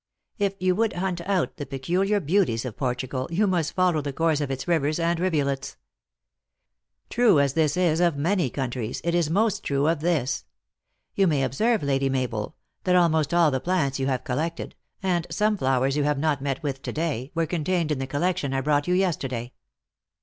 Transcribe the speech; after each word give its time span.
If 0.39 0.55
you 0.59 0.73
would 0.73 0.93
hunt 0.93 1.21
out 1.29 1.57
the 1.57 1.65
peculiar 1.67 2.19
beauties 2.19 2.65
of 2.65 2.75
Portugal, 2.75 3.27
you 3.29 3.45
must 3.45 3.73
follow 3.73 4.01
the 4.01 4.11
course 4.11 4.41
of 4.41 4.49
its 4.49 4.67
rivers 4.67 4.99
and 4.99 5.19
rivulets. 5.19 5.77
True 7.11 7.39
as 7.39 7.53
this 7.53 7.77
is 7.77 7.99
of 7.99 8.17
many 8.17 8.49
countries, 8.49 9.01
it 9.03 9.13
is 9.13 9.29
most 9.29 9.63
true 9.63 9.87
of 9.87 9.99
this. 10.01 10.43
You 11.13 11.27
may 11.27 11.43
observe, 11.43 11.83
Lady 11.83 12.09
Mabel, 12.09 12.55
that 12.83 12.95
almost 12.95 13.31
all 13.31 13.51
the 13.51 13.59
plants 13.59 13.99
you 13.99 14.07
have 14.07 14.23
collected, 14.23 14.73
and 15.03 15.27
some 15.29 15.55
flowers 15.55 15.95
you 15.95 16.03
have 16.03 16.17
not 16.17 16.41
met 16.41 16.63
with 16.63 16.81
to 16.81 16.91
day, 16.91 17.31
were 17.35 17.45
contained 17.45 17.91
in 17.91 17.99
the 17.99 18.07
collection 18.07 18.55
I 18.55 18.61
brought 18.61 18.87
you 18.87 18.95
yesterday." 18.95 19.51